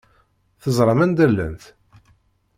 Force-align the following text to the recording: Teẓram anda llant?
Teẓram 0.61 0.99
anda 1.03 1.25
llant? 1.31 1.63